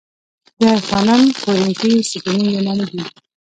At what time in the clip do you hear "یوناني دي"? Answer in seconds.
2.55-3.03